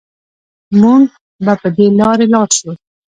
[0.81, 1.05] مونږ
[1.45, 2.71] به په دې لارې لاړ شو